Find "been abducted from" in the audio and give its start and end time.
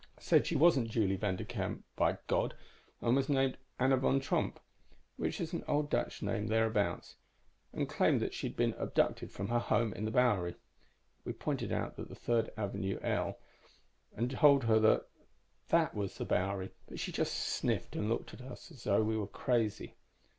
8.57-9.49